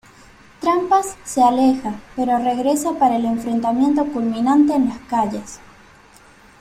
[0.61, 5.59] Trampas se aleja, pero regresa para el enfrentamiento culminante en las calles.